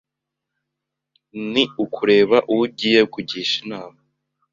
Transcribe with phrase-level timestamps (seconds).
[1.51, 3.99] ….ni ukureba uwo ugiye kugisha inama